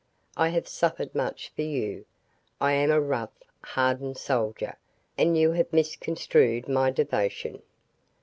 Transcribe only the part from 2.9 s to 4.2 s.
rough, hardened